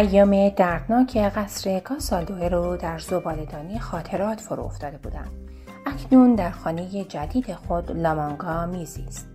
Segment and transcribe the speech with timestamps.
[0.00, 5.28] ایام دردناک قصر کاسالدوه رو در زبالدانی خاطرات فرو افتاده بودم.
[5.86, 9.28] اکنون در خانه جدید خود لامانگا میزیست.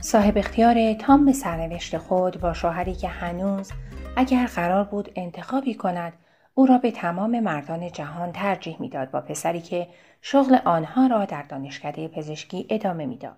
[0.00, 3.70] صاحب اختیار تام به سرنوشت خود با شوهری که هنوز
[4.16, 6.12] اگر قرار بود انتخابی کند
[6.54, 9.88] او را به تمام مردان جهان ترجیح می‌داد با پسری که
[10.22, 13.36] شغل آنها را در دانشکده پزشکی ادامه می‌داد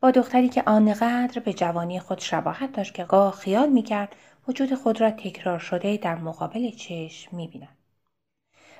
[0.00, 4.08] با دختری که آنقدر به جوانی خود شباهت داشت که گاه خیال می‌کرد
[4.48, 7.76] وجود خود را تکرار شده در مقابل چشم می‌بیند.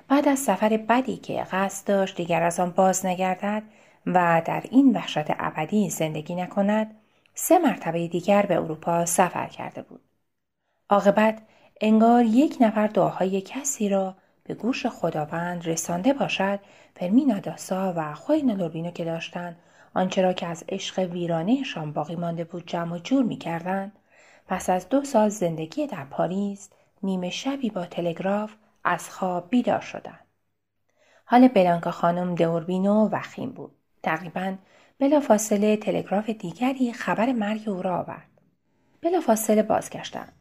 [0.07, 3.63] بعد از سفر بدی که قصد داشت دیگر از آن باز نگردد
[4.05, 6.95] و در این وحشت ابدی زندگی نکند
[7.33, 10.01] سه مرتبه دیگر به اروپا سفر کرده بود.
[10.89, 11.41] عاقبت
[11.81, 16.59] انگار یک نفر دعاهای کسی را به گوش خداوند رسانده باشد
[16.95, 19.57] فرمینا داسا و خوینا لوربینو که داشتند
[19.93, 23.91] آنچه را که از عشق ویرانهشان باقی مانده بود جمع و جور می‌کردند
[24.47, 26.69] پس از دو سال زندگی در پاریس
[27.03, 28.53] نیمه شبی با تلگراف
[28.83, 30.27] از خواب بیدار شدند.
[31.25, 33.71] حال بلانکا خانم دوربینو وخیم بود.
[34.03, 34.55] تقریبا
[34.99, 38.27] بلافاصله تلگراف دیگری خبر مرگ او را آورد.
[39.01, 40.33] بلافاصله بازگشتند.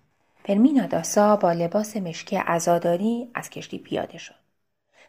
[0.45, 4.34] فرمینا داسا با لباس مشکی عزاداری از کشتی پیاده شد.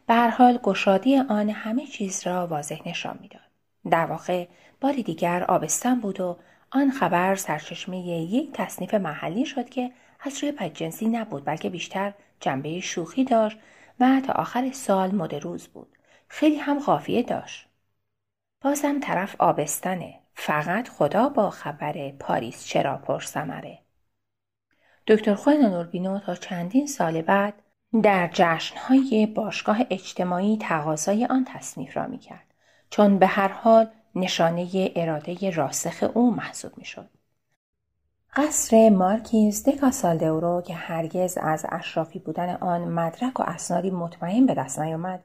[0.06, 3.42] به هر حال گشادی آن همه چیز را واضح نشان می‌داد.
[3.90, 4.46] در واقع
[4.80, 6.36] بار دیگر آبستن بود و
[6.70, 12.80] آن خبر سرچشمه یک تصنیف محلی شد که از روی بدجنسی نبود بلکه بیشتر جنبه
[12.80, 13.58] شوخی داشت
[14.00, 15.96] و تا آخر سال مد روز بود.
[16.28, 17.68] خیلی هم قافیه داشت.
[18.60, 20.20] بازم طرف آبستنه.
[20.34, 23.78] فقط خدا با خبر پاریس چرا پرسمره.
[25.06, 27.54] دکتر خوین نوربینو تا چندین سال بعد
[28.02, 32.54] در جشنهای باشگاه اجتماعی تقاضای آن تصنیف را می‌کرد
[32.90, 37.08] چون به هر حال نشانه اراده راسخ او محسوب می‌شد.
[38.36, 44.78] قصر مارکیز دکاسالدورو که هرگز از اشرافی بودن آن مدرک و اسنادی مطمئن به دست
[44.78, 45.22] نیامد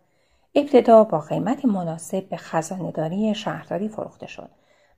[0.55, 4.49] ابتدا با قیمت مناسب به خزانهداری شهرداری فروخته شد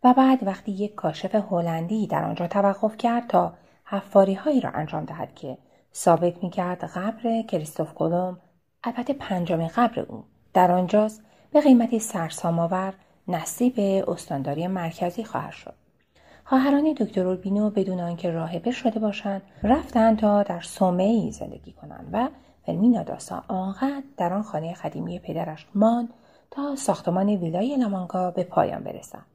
[0.03, 3.53] و بعد وقتی یک کاشف هلندی در آنجا توقف کرد تا
[3.85, 5.57] حفاری هایی را انجام دهد که
[5.93, 8.37] ثابت می کرد قبر کریستوف کلوم
[8.83, 10.23] البته پنجمین قبر او
[10.53, 12.93] در آنجاست به قیمتی سرسامآور
[13.27, 15.73] نصیب استانداری مرکزی خواهد شد.
[16.43, 20.63] خواهران دکتر اوربینو بدون آنکه راهبه شده باشند رفتند تا در
[20.99, 22.29] ای زندگی کنند و
[22.65, 26.09] فرمینا داسا آنقدر در آن خانه قدیمی پدرش ماند
[26.51, 29.25] تا ساختمان ویلای لامانگا به پایان برسد.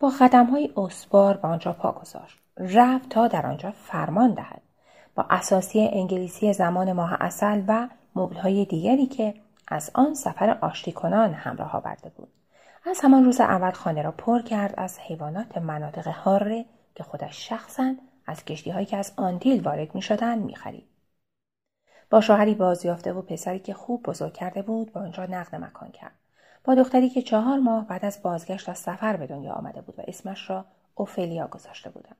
[0.00, 0.10] با
[0.50, 2.38] های اسبار به آنجا پا گذاشت.
[2.56, 4.62] رفت تا در آنجا فرمان دهد.
[5.14, 7.88] با اساسی انگلیسی زمان ماه اصل و
[8.42, 9.34] های دیگری که
[9.68, 12.28] از آن سفر آشتی کنان همراه آورده بود.
[12.88, 17.94] از همان روز اول خانه را پر کرد از حیوانات مناطق حاره که خودش شخصا
[18.26, 20.88] از کشتی هایی که از آندیل وارد می شدن می خرید.
[22.10, 26.18] با شوهری بازیافته و پسری که خوب بزرگ کرده بود به آنجا نقد مکان کرد.
[26.64, 30.02] با دختری که چهار ماه بعد از بازگشت از سفر به دنیا آمده بود و
[30.06, 32.16] اسمش را اوفلیا گذاشته بودند.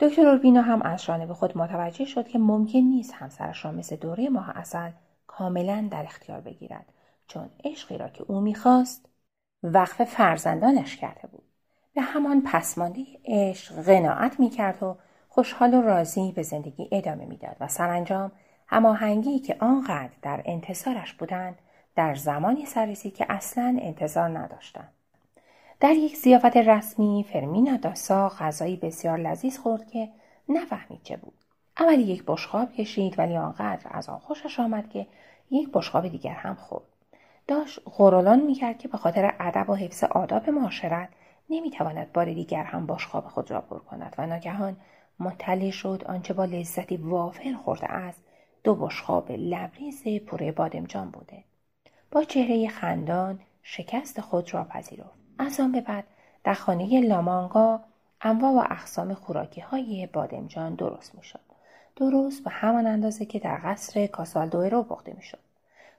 [0.00, 4.28] دکتر اوربینو هم از به خود متوجه شد که ممکن نیست همسرش را مثل دوره
[4.28, 4.90] ماه اصل
[5.26, 6.86] کاملا در اختیار بگیرد
[7.26, 9.08] چون عشقی را که او می‌خواست
[9.62, 11.42] وقف فرزندانش کرده بود.
[11.94, 14.96] به همان پسماندی عشق قناعت می‌کرد و
[15.28, 18.32] خوشحال و راضی به زندگی ادامه می‌داد و سرانجام
[18.66, 21.58] هماهنگی که آنقدر در انتظارش بودند
[21.96, 24.92] در زمانی سررسید که اصلا انتظار نداشتند.
[25.80, 30.08] در یک زیافت رسمی فرمینا داسا غذایی بسیار لذیذ خورد که
[30.48, 31.34] نفهمید چه بود.
[31.80, 35.06] اولی یک بشخاب کشید ولی آنقدر از آن خوشش آمد که
[35.50, 36.95] یک بشخاب دیگر هم خورد.
[37.48, 41.08] داشت غرولان می‌کرد که به خاطر ادب و حفظ آداب معاشرت
[41.50, 44.76] نمی‌تواند بار دیگر هم باشخواب خود را پر کند و ناگهان
[45.20, 48.22] مطلع شد آنچه با لذتی وافر خورده است.
[48.64, 51.44] دو بشخاب لبریز پره بادمجان بوده.
[52.10, 55.18] با چهره خندان شکست خود را پذیرفت.
[55.38, 56.04] از آن به بعد
[56.44, 57.80] در خانه لامانگا
[58.20, 61.40] انواع و اقسام خوراکی های بادمجان درست می‌شد.
[61.96, 65.45] درست به همان اندازه که در قصر کاسالدوئرو پخته می‌شد.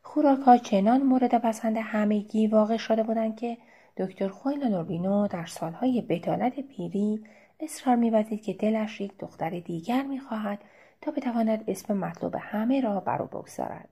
[0.10, 3.58] خوراک چنان مورد پسند همگی واقع شده بودند که
[3.98, 7.24] دکتر خویل لوربینو در سالهای بتالت پیری
[7.60, 10.60] اصرار میورزید که دلش یک دختر دیگر می‌خواهد
[11.02, 13.90] تا بتواند اسم مطلوب همه را بر او بگذارد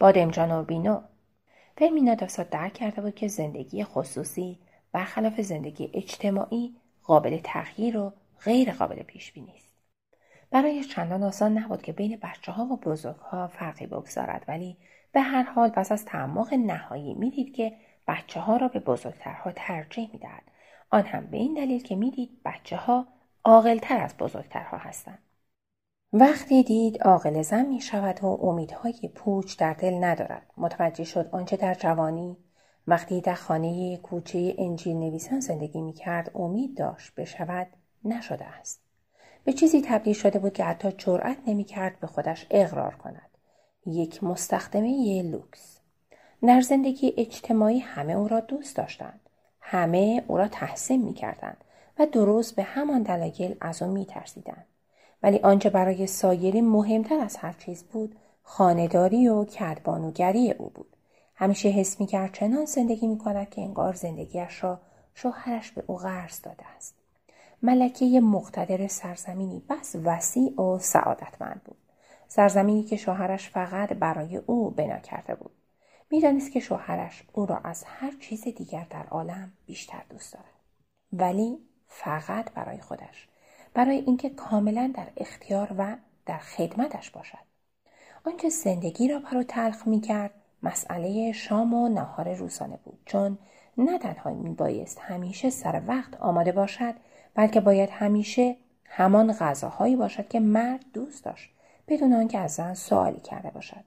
[0.00, 1.00] بادمجان اوربینو
[1.78, 4.58] فرمینا داسا درک کرده بود که زندگی خصوصی
[4.92, 8.12] برخلاف زندگی اجتماعی قابل تغییر و
[8.44, 9.67] غیر قابل پیش بینی است.
[10.50, 14.76] برای چندان آسان نبود که بین بچه ها و بزرگ ها فرقی بگذارد ولی
[15.12, 17.72] به هر حال پس از تعمق نهایی می‌دید که
[18.08, 20.42] بچه ها را به بزرگترها ترجیح می‌دهد.
[20.90, 23.06] آن هم به این دلیل که می‌دید بچه ها
[23.44, 25.18] عاقلتر از بزرگترها هستند.
[26.12, 31.56] وقتی دید عاقل زن می شود و امیدهای پوچ در دل ندارد متوجه شد آنچه
[31.56, 32.36] در جوانی.
[32.86, 37.66] وقتی در خانه کوچه انجیل نویسان زندگی می کرد امید داشت بشود
[38.04, 38.87] نشده است.
[39.48, 43.30] به چیزی تبدیل شده بود که حتی جرأت نمی کرد به خودش اقرار کند.
[43.86, 45.80] یک مستخدمه لوکس.
[46.42, 49.20] در زندگی اجتماعی همه او را دوست داشتند.
[49.60, 51.64] همه او را تحسین می کردند
[51.98, 54.66] و درست به همان دلایل از او می ترسیدند.
[55.22, 60.96] ولی آنچه برای سایری مهمتر از هر چیز بود خانهداری و کدبانوگری او بود.
[61.34, 64.80] همیشه حس می‌کرد چنان زندگی می‌کند که انگار زندگیش را
[65.14, 66.97] شوهرش به او قرض داده است.
[67.62, 69.62] ملکه مقتدر سرزمینی.
[69.68, 71.76] بس وسیع و سعادتمند بود.
[72.28, 75.50] سرزمینی که شوهرش فقط برای او بنا کرده بود.
[76.10, 80.44] می‌دانست که شوهرش او را از هر چیز دیگر در عالم بیشتر دوست دارد.
[81.12, 83.28] ولی فقط برای خودش.
[83.74, 85.96] برای اینکه کاملا در اختیار و
[86.26, 87.38] در خدمتش باشد.
[88.26, 90.30] آنچه زندگی را برو تلخ می کرد
[90.62, 92.98] مسئله شام و نهار روزانه بود.
[93.06, 93.38] چون
[93.78, 96.94] نه تنها می بایست همیشه سر وقت آماده باشد
[97.38, 101.50] بلکه باید همیشه همان غذاهایی باشد که مرد دوست داشت
[101.88, 103.84] بدون آنکه از زن سوالی کرده باشد.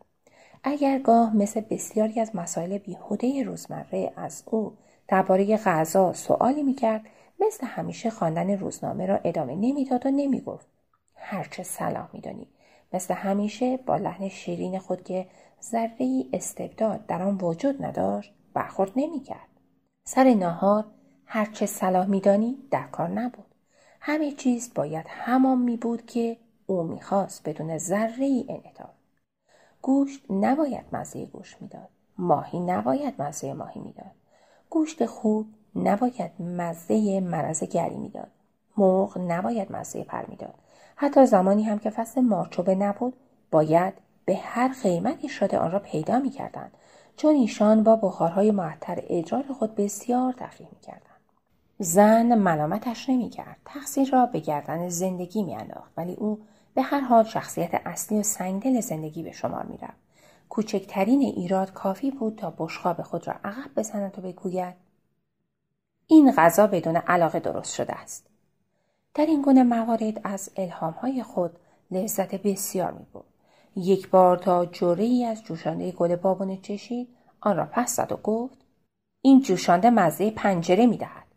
[0.63, 4.77] اگر گاه مثل بسیاری از مسائل بیهوده روزمره از او
[5.07, 7.01] درباره غذا سوالی می‌کرد
[7.39, 10.67] مثل همیشه خواندن روزنامه را ادامه نمی‌داد و نمی‌گفت.
[11.15, 12.47] هرچه صلاح میدانی.
[12.93, 15.27] مثل همیشه با لحن شیرین خود که
[15.63, 19.47] ذره استبداد در آن وجود نداشت برخورد نمی‌کرد.
[20.03, 20.85] سر ناهار
[21.33, 23.45] هرچه صلاح میدانی در کار نبود.
[23.99, 28.89] همه چیز باید همان می بود که او می‌خواست بدون ذره ای انعطاف.
[29.81, 31.89] گوشت نباید مزه گوشت می‌داد.
[32.17, 34.11] ماهی نباید مزه ماهی می‌داد.
[34.69, 38.31] گوشت خوب نباید مزه مرض گری می‌داد.
[38.77, 40.55] مرغ نباید مزه پر می‌داد.
[40.95, 43.13] حتی زمانی هم که فصل مارچوبه نبود
[43.51, 43.93] باید
[44.25, 46.71] به هر قیمتی شده آن را پیدا می‌کردند.
[47.17, 51.10] چون ایشان با بخارهای معطر ادرار خود بسیار تفریح می‌کردند.
[51.83, 56.39] زن ملامتش نمی‌کرد تقصیر را به گردن زندگی میانداخت ولی او
[56.73, 59.97] به هر حال شخصیت اصلی و سنگدل زندگی به شمار می‌رفت
[60.49, 64.73] کوچکترین ایراد کافی بود تا بشخاب خود را عقب بزند و بگوید
[66.07, 68.27] این غذا بدون علاقه درست شده است
[69.13, 71.51] در این گونه موارد از الهامهای خود
[71.91, 73.25] لذت بسیار می بود.
[73.75, 77.07] یک بار تا جوره ای از جوشانده گل بابونه چشید
[77.41, 78.57] آن را پس زد و گفت
[79.21, 81.30] این جوشانده مزه پنجره می دهد.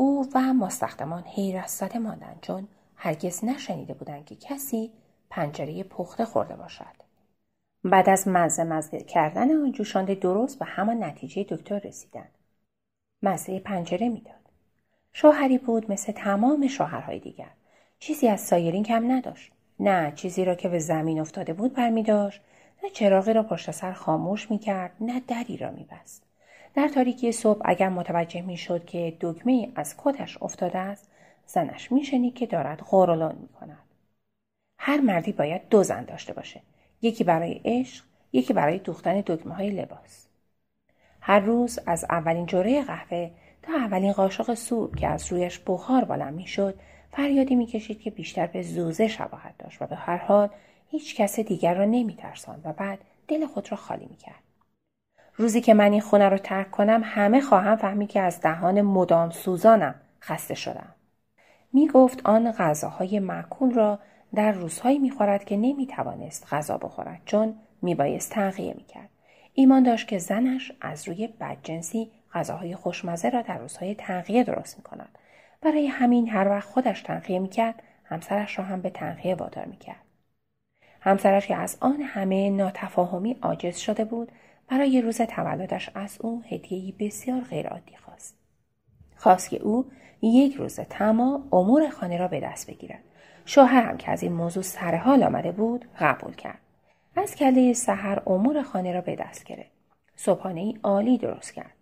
[0.00, 4.90] او و مستخدمان حیرت زده ماندند چون هرگز نشنیده بودند که کسی
[5.30, 6.96] پنجره پخته خورده باشد.
[7.84, 12.30] بعد از مزه مزه کردن آن جوشانده درست به همان نتیجه دکتر رسیدند.
[13.22, 14.34] مزه پنجره می‌داد.
[15.12, 17.50] شوهری بود مثل تمام شوهرهای دیگر.
[17.98, 19.52] چیزی از سایرین کم نداشت.
[19.80, 22.40] نه چیزی را که به زمین افتاده بود برمیداشت
[22.84, 26.29] نه چراغی را پشت سر خاموش می‌کرد نه دری را میبست
[26.74, 31.10] در تاریکی صبح اگر متوجه می‌شد که دکمه از کتش افتاده است
[31.46, 33.78] زنش میشنید که دارد غورلون می‌کند.
[34.78, 36.60] هر مردی باید دو زن داشته باشه.
[37.02, 40.26] یکی برای عشق یکی برای دوختن دکمه های لباس.
[41.20, 43.30] هر روز از اولین جوره قهوه
[43.62, 46.74] تا اولین قاشق سوپ که از رویش بخار بلند می‌شد
[47.12, 50.48] فریادی می‌کشید که بیشتر به زوزه شباهت داشت و به هر حال
[50.90, 52.98] هیچ کس دیگر را نمیترساند و بعد
[53.28, 54.49] دل خود را خالی می‌کرد.
[55.40, 59.30] روزی که من این خونه را ترک کنم همه خواهم فهمید که از دهان مدام
[59.30, 60.94] سوزانم خسته شدم
[61.72, 63.98] می گفت آن غذاهای معکول را
[64.34, 69.08] در روزهایی می‌خورد که نمی‌توانست غذا بخورد چون میبایست تغییر می‌کرد
[69.54, 74.82] ایمان داشت که زنش از روی بدجنسی غذاهای خوشمزه را در روزهای تنقیه درست می
[74.82, 75.18] کند.
[75.62, 79.76] برای همین هر وقت خودش تنقیه می کرد همسرش را هم به تنقیه وادار می
[79.76, 80.04] کرد.
[81.00, 84.32] همسرش که از آن همه ناتفاهمی عاجز شده بود
[84.70, 88.36] برای روز تولدش از او هدیهی بسیار غیرعادی خواست.
[89.16, 89.90] خواست که او
[90.22, 93.02] یک روز تمام امور خانه را به دست بگیرد.
[93.44, 96.58] شوهرم که از این موضوع سر حال آمده بود قبول کرد.
[97.16, 99.70] از کله سحر امور خانه را به دست گرفت
[100.16, 101.74] صبحانه ای عالی درست کرد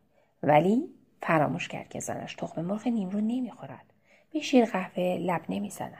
[0.42, 0.88] ولی
[1.22, 3.92] فراموش کرد که زنش تخم مرغ نیمرو نمی‌خورد
[4.32, 5.94] به شیر قهوه لب نمی‌زند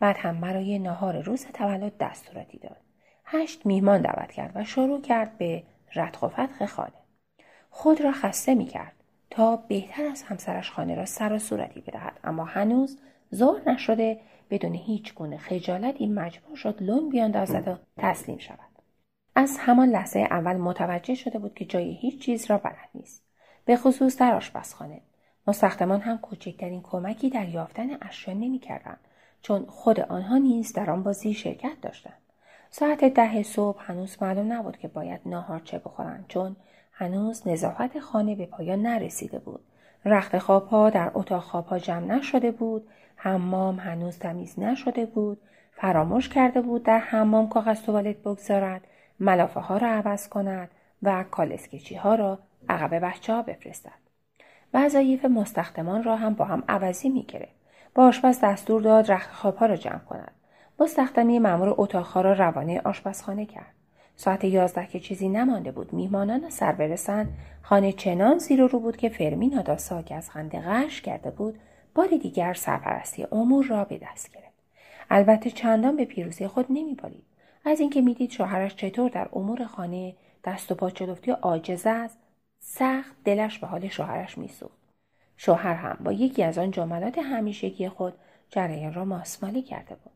[0.00, 2.76] بعد هم برای نهار روز تولد دستوراتی داد
[3.24, 5.62] هشت میهمان دعوت کرد و شروع کرد به
[5.94, 6.92] ردخ و فتخ خانه
[7.70, 8.92] خود را خسته می‌کرد
[9.30, 12.20] تا بهتر از همسرش خانه را سر و صورتی بدهد.
[12.24, 12.98] اما هنوز
[13.34, 14.20] ظهر نشده
[14.50, 18.58] بدون هیچ گونه خجالتی مجبور شد لون بیاندازد و تسلیم شود.
[19.34, 23.24] از همان لحظه اول متوجه شده بود که جای هیچ چیز را بلد نیست.
[23.64, 25.00] به خصوص در آشپزخانه.
[25.46, 29.00] مستخدمان هم کوچکترین کمکی در یافتن اشیا نمی‌کردند
[29.42, 32.21] چون خود آنها نیز در آن بازی شرکت داشتند.
[32.74, 36.56] ساعت ده صبح هنوز معلوم نبود که باید ناهار چه بخورند چون
[36.92, 39.60] هنوز نظافت خانه به پایان نرسیده بود
[40.04, 45.40] رخت خوابها در اتاق خوابها جمع نشده بود حمام هنوز تمیز نشده بود
[45.72, 48.80] فراموش کرده بود در حمام کاغذ توالت بگذارد
[49.20, 50.70] ملافه ها را عوض کند
[51.02, 52.38] و کالسکیچی ها را
[52.68, 54.02] عقب بچه ها بفرستد
[54.74, 57.62] وظایف مستخدمان را هم با هم عوضی می گرفت.
[57.94, 60.32] با آشپز دستور داد رخت خوابها را جمع کند.
[60.78, 63.74] مستخدمی مأمور اتاقها را روانه آشپزخانه کرد.
[64.16, 67.28] ساعت یازده که چیزی نمانده بود میهمانان سر برسند
[67.62, 71.58] خانه چنان زیر و رو بود که فرمینا داسا که از خنده غش کرده بود
[71.94, 74.52] بار دیگر سرپرستی امور را به دست گرفت.
[75.10, 77.24] البته چندان به پیروزی خود نمیبالید.
[77.64, 80.14] از اینکه می‌دید شوهرش چطور در امور خانه
[80.44, 82.18] دست و پا چلفتی عاجز است
[82.60, 84.78] سخت دلش به حال شوهرش میسوخت.
[85.36, 88.14] شوهر هم با یکی از آن جملات همیشگی خود
[88.50, 90.12] جریان را ماسمالی کرده بود.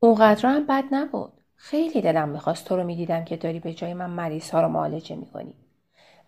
[0.00, 1.32] اونقدر هم بد نبود.
[1.54, 5.16] خیلی دلم می‌خواست تو رو می‌دیدم که داری به جای من مریض ها رو معالجه
[5.16, 5.54] می‌کنی.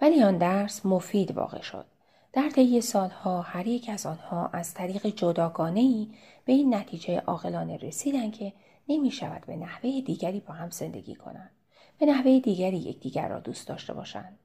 [0.00, 1.87] ولی آن درس مفید واقع شد.
[2.32, 6.08] در طی سالها هر یک از آنها از طریق جداگانه ای
[6.44, 8.52] به این نتیجه عاقلانه رسیدند که
[8.88, 11.50] نمی شود به نحوه دیگری با هم زندگی کنند.
[11.98, 14.38] به نحوه دیگری یکدیگر را دوست داشته باشند.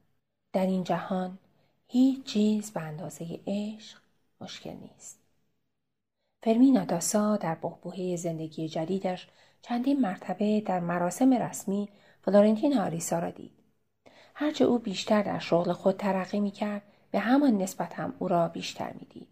[0.52, 1.38] در این جهان
[1.88, 3.98] هیچ چیز به اندازه عشق
[4.40, 5.23] مشکل نیست.
[6.44, 9.28] فرمینا داسا در بحبوحه زندگی جدیدش
[9.62, 11.88] چندین مرتبه در مراسم رسمی
[12.22, 13.52] فلورنتین آریسا را دید.
[14.34, 18.48] هرچه او بیشتر در شغل خود ترقی می کرد به همان نسبت هم او را
[18.48, 19.28] بیشتر می دید.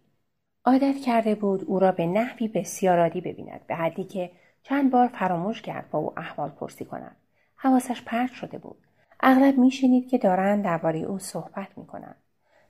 [0.65, 4.31] عادت کرده بود او را به نحوی بسیار عادی ببیند به حدی که
[4.63, 7.15] چند بار فراموش کرد با او احوال پرسی کند.
[7.55, 8.77] حواسش پرت شده بود.
[9.19, 12.21] اغلب میشنید که دارند درباره او صحبت می‌کنند.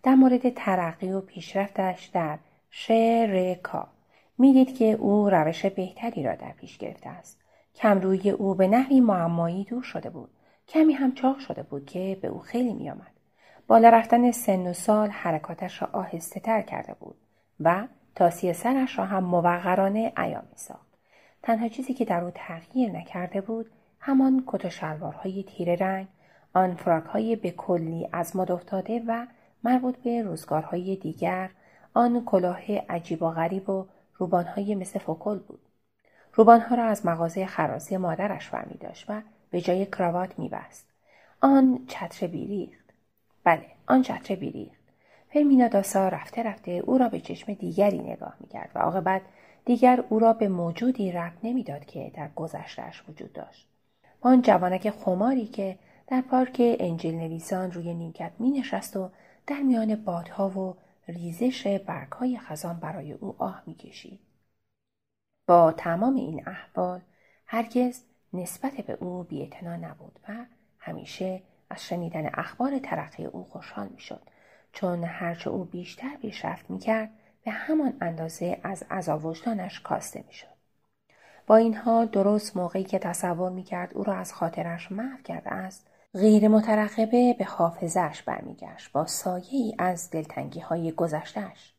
[0.04, 3.93] در مورد ترقی و پیشرفتش در شعر کا.
[4.38, 7.40] می‌دید که او روش بهتری را در پیش گرفته است.
[7.76, 10.30] کمروی او به نحوی معمایی دور شده بود.
[10.68, 13.14] کمی هم چاق شده بود که به او خیلی میآمد.
[13.68, 17.16] بالا رفتن سن و سال حرکاتش را آهسته تر کرده بود
[17.60, 20.94] و تاسی سرش را هم موقرانه ایام ساخت
[21.44, 26.08] تنها چیزی که در او تغییر نکرده بود همان کت و شلوارهای تیره رنگ
[26.54, 26.78] آن
[27.14, 29.26] های به کلی از مد افتاده و
[29.64, 31.50] مربوط به روزگارهای دیگر
[31.94, 33.86] آن کلاه عجیب و غریب و
[34.24, 35.60] روبانهای مثل فکل بود.
[36.34, 40.88] روبانها را از مغازه خراسی مادرش برمی داشت و به جای کراوات میبست.
[41.42, 42.84] آن چتر بیریخت.
[43.44, 44.84] بله آن چتر بیریخت.
[45.34, 49.22] فرمینا داسا رفته رفته او را به چشم دیگری نگاه می‌کرد و عاقبت
[49.66, 53.68] دیگر او را به موجودی ربط نمی‌داد که در گذشتهاش وجود داشت.
[54.22, 55.78] آن جوانک خماری که
[56.08, 59.10] در پارک انجیل نویسان روی نیمکت می نشست و
[59.48, 60.76] در میان بادها و
[61.08, 64.20] ریزش برگهای خزان برای او آه می کشید.
[65.48, 67.02] با تمام این احوال
[67.46, 70.34] هرگز نسبت به او بیعتنا نبود و
[70.80, 74.22] همیشه از شنیدن اخبار ترقی او خوشحال می شد
[74.74, 77.10] چون هرچه او بیشتر پیشرفت می کرد
[77.46, 80.54] به همان اندازه از عذا وجدانش کاسته می شد.
[81.48, 85.50] با این حال درست موقعی که تصور می کرد او را از خاطرش محو کرده
[85.50, 91.74] است غیر مترقبه به حافظش برمیگشت با سایه ای از دلتنگی های گذشتش.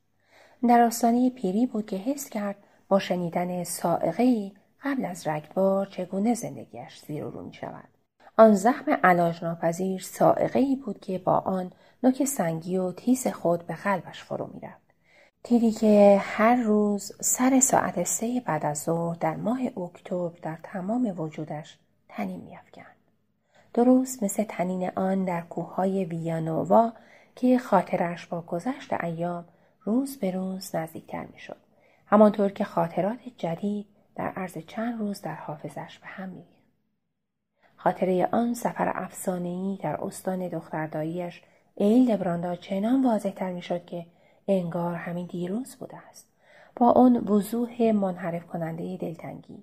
[0.68, 2.56] در آستانه پیری بود که حس کرد
[2.88, 4.52] با شنیدن سائقه
[4.84, 7.88] قبل از رگبار چگونه زندگیش زیر و رو می شود.
[8.38, 11.72] آن زخم علاج ناپذیر سائقه ای بود که با آن
[12.02, 14.94] نوک سنگی و تیز خود به قلبش فرو می رفت.
[15.44, 21.20] تیری که هر روز سر ساعت سه بعد از ظهر در ماه اکتبر در تمام
[21.20, 22.93] وجودش تنین میافکند
[23.74, 26.92] درست مثل تنین آن در کوههای ویانووا
[27.36, 29.44] که خاطرش با گذشت ایام
[29.80, 31.56] روز به روز نزدیکتر می‌شد.
[32.06, 36.54] همانطور که خاطرات جدید در عرض چند روز در حافظش به هم میریخت
[37.76, 41.42] خاطره آن سفر افسانهای در استان دخترداییش
[41.74, 44.06] ایل براندا چنان واضحتر می‌شد که
[44.48, 46.28] انگار همین دیروز بوده است.
[46.76, 49.62] با آن وضوح منحرف کننده دلتنگی.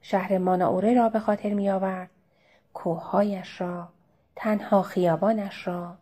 [0.00, 2.10] شهر ماناوره را به خاطر می آورد
[2.74, 3.88] کوههایش را
[4.36, 5.96] تنها خیابانش را.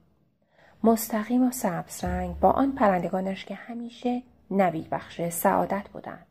[0.85, 6.27] مستقیم و سبز رنگ با آن پرندگانش که همیشه نوید بخش سعادت بودند.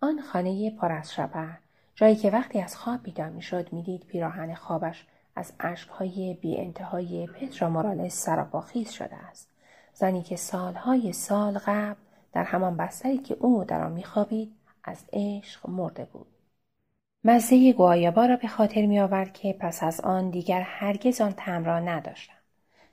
[0.00, 1.48] آن خانه پر از شبه
[1.94, 5.06] جایی که وقتی از خواب بیدار می‌شد می‌دید پیراهن خوابش
[5.36, 9.48] از اشکهای بی انتهای پترا مورالس سراپاخیز شده است.
[9.94, 12.00] زنی که سالهای سال قبل
[12.32, 14.52] در همان بستری که او در آن میخوابید
[14.84, 16.33] از عشق مرده بود.
[17.26, 21.64] مزه گوایابا را به خاطر می آورد که پس از آن دیگر هرگز آن تم
[21.64, 22.34] را نداشتم.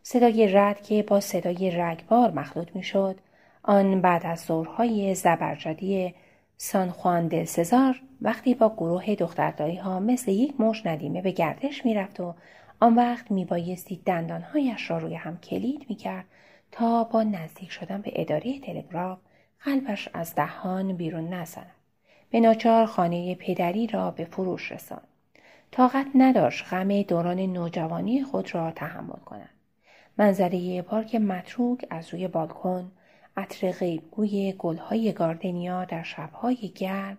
[0.04, 3.20] صدای رد که با صدای رگبار مخلوط می شد،
[3.64, 6.14] آن بعد از ظهرهای زبرجدی
[6.58, 12.20] سان دل سزار وقتی با گروه دخترداری ها مثل یک مش ندیمه به گردش می‌رفت
[12.20, 12.36] و
[12.80, 16.26] آن وقت میبایستی دندانهایش را روی هم کلید می‌کرد
[16.72, 19.20] تا با نزدیک شدن به اداره تلگراف
[19.64, 21.81] قلبش از دهان بیرون نزند
[22.32, 25.08] به ناچار خانه پدری را به فروش رساند.
[25.72, 29.50] طاقت نداشت غم دوران نوجوانی خود را تحمل کند.
[30.18, 32.92] منظره پارک متروک از روی بالکن
[33.38, 37.18] عطر غیبگوی گلهای گاردنیا در شبهای گرم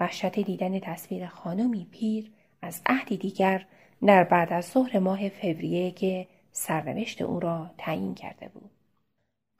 [0.00, 2.30] وحشت دیدن تصویر خانمی پیر
[2.62, 3.66] از عهدی دیگر
[4.06, 8.70] در بعد از ظهر ماه فوریه که سرنوشت او را تعیین کرده بود.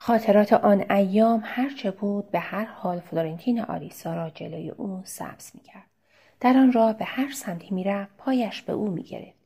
[0.05, 5.85] خاطرات آن ایام هرچه بود به هر حال فلورنتین آریسا را جلوی او سبز می‌کرد.
[6.39, 9.37] در آن راه به هر سمتی می‌رفت پایش به او می‌گرفت.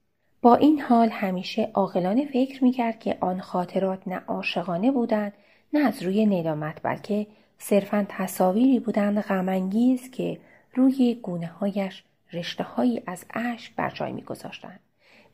[0.42, 5.34] با این حال همیشه عاقلانه فکر می‌کرد که آن خاطرات نه عاشقانه بودند
[5.74, 10.40] نه از روی ندامت بلکه صرفا تصاویری بودند غمانگیز که
[10.76, 14.80] روی گونه هایش رشته هایی از اشک بر جای میگذاشتند.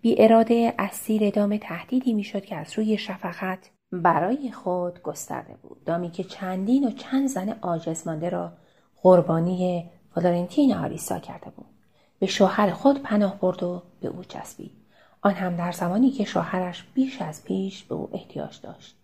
[0.01, 3.69] بی اراده اسیر دام تهدیدی می‌شد که از روی شفقت
[4.01, 5.83] برای خود گسترده بود.
[5.85, 8.51] دامی که چندین و چند زن عاجز مانده را
[9.01, 11.65] قربانی فلورنتین آریسا کرده بود.
[12.19, 14.71] به شوهر خود پناه برد و به او چسبید.
[15.21, 18.95] آن هم در زمانی که شوهرش بیش از پیش به او احتیاج داشت.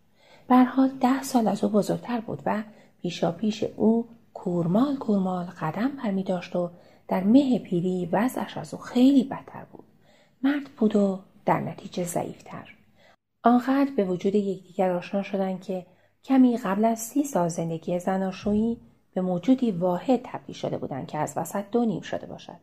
[0.47, 2.63] برحال ده سال از او بزرگتر بود و
[3.01, 6.69] پیشا پیش او کورمال کورمال قدم برمی داشت و
[7.07, 9.85] در مه پیری وضعش از او خیلی بدتر بود.
[10.43, 12.78] مرد بود و در نتیجه ضعیفتر.
[13.43, 15.85] آنقدر به وجود یکدیگر آشنا شدند که
[16.23, 18.77] کمی قبل از سی سال زندگی زناشویی
[19.13, 22.57] به موجودی واحد تبدیل شده بودند که از وسط دو نیم شده باشد.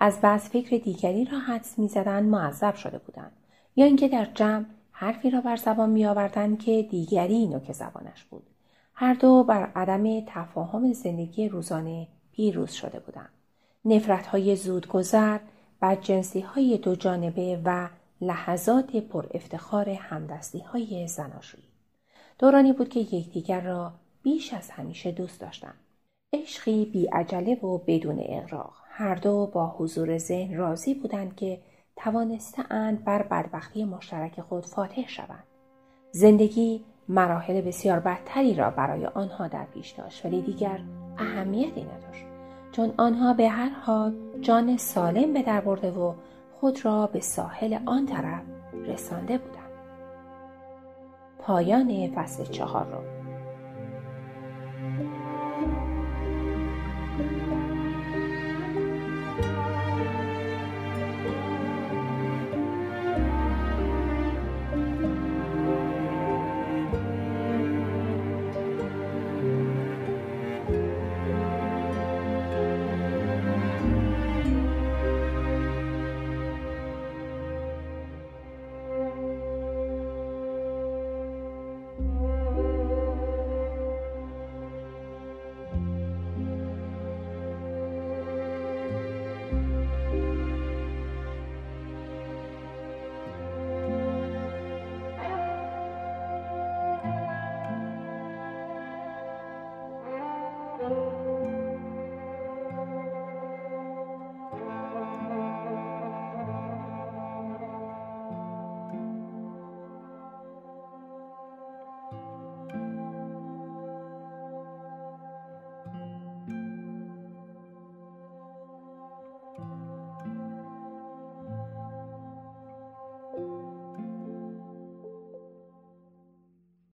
[0.00, 3.32] از بعض فکر دیگری را حدس می‌زدند معذب شده بودند.
[3.76, 8.46] یا اینکه در جمع حرفی را بر زبان میآوردند که دیگری نوک زبانش بود.
[8.94, 13.30] هر دو بر عدم تفاهم زندگی روزانه پیروز شده بودند.
[13.84, 15.38] نفرت های زودگذر
[15.82, 17.88] بدجنسی های دو جانبه و
[18.20, 21.64] لحظات پر افتخار همدستی های زناشویی.
[22.38, 25.74] دورانی بود که یکدیگر را بیش از همیشه دوست داشتند
[26.32, 28.72] عشقی بی عجله و بدون اغراق.
[28.88, 31.60] هر دو با حضور ذهن راضی بودند که
[31.96, 35.44] توانستهاند بر بدبختی مشترک خود فاتح شوند.
[36.12, 40.80] زندگی مراحل بسیار بدتری را برای آنها در پیش داشت ولی دیگر
[41.18, 42.24] اهمیتی نداشت.
[42.72, 46.14] چون آنها به هر حال جان سالم به در برده و
[46.60, 48.42] خود را به ساحل آن طرف
[48.86, 49.70] رسانده بودند.
[51.38, 53.19] پایان فصل چهار را